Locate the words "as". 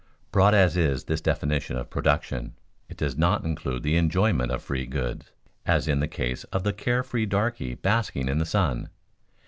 0.55-0.75, 5.63-5.87